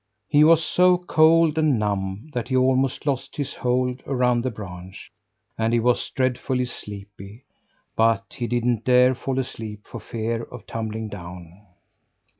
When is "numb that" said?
1.77-2.47